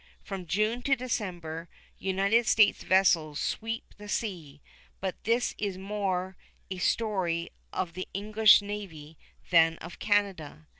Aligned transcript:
From 0.23 0.47
June 0.47 0.81
to 0.81 0.95
December, 0.95 1.69
United 1.99 2.47
States 2.47 2.81
vessels 2.83 3.39
sweep 3.39 3.93
the 3.99 4.09
sea; 4.09 4.59
but 4.99 5.13
this 5.25 5.53
is 5.59 5.77
more 5.77 6.35
a 6.71 6.79
story 6.79 7.51
of 7.71 7.93
the 7.93 8.07
English 8.11 8.63
navy 8.63 9.15
than 9.51 9.77
of 9.77 9.99
Canada. 9.99 10.65